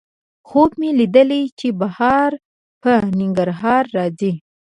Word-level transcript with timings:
خوب 0.47 0.71
مې 0.79 0.89
لیدلی 0.99 1.43
چې 1.59 1.67
بهار 1.81 2.31
په 2.81 2.91
ننګرهار 3.19 3.83
راځي 3.97 4.33